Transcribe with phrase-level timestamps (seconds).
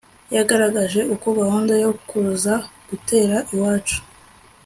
[0.35, 2.53] Yagaragaje uko gahunda yo kuza
[2.89, 3.97] gutera iwacu